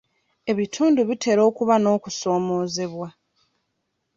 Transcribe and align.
Ebitundu 0.51 0.99
bitera 1.09 1.41
okuba 1.49 1.75
n'okusoomoozebwa. 1.79 3.07